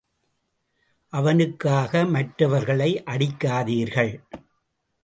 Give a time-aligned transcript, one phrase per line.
[1.13, 4.13] அவனுக்காக மற்றவர்களை அடிக்காதீர்கள்.